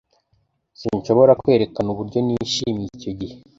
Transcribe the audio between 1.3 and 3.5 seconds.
kwerekana uburyo nishimiye icyo gihe.